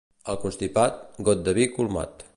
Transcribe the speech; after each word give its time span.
Al 0.31 0.39
constipat, 0.45 0.97
got 1.29 1.47
de 1.49 1.57
vi 1.59 1.71
colmat. 1.77 2.29